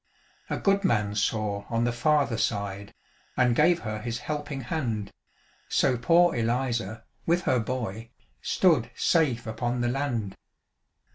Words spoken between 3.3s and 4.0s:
And gave her